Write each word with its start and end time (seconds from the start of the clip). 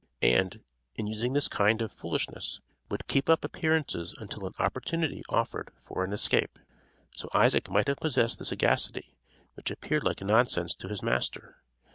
And, 0.23 0.63
in 0.95 1.05
using 1.05 1.33
this 1.33 1.47
kind 1.47 1.79
of 1.79 1.91
foolishness, 1.91 2.59
would 2.89 3.05
keep 3.05 3.29
up 3.29 3.45
appearances 3.45 4.15
until 4.19 4.47
an 4.47 4.53
opportunity 4.57 5.21
offered 5.29 5.69
for 5.79 6.03
an 6.03 6.11
escape. 6.11 6.57
So 7.15 7.29
Isaac 7.35 7.69
might 7.69 7.85
have 7.87 7.97
possessed 7.97 8.39
this 8.39 8.49
sagacity, 8.49 9.15
which 9.53 9.69
appeared 9.69 10.03
like 10.03 10.21
nonsense 10.21 10.73
to 10.77 10.87
his 10.87 11.03
master. 11.03 11.61